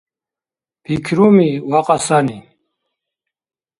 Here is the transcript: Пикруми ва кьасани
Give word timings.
Пикруми 0.83 1.49
ва 1.69 1.79
кьасани 1.85 2.37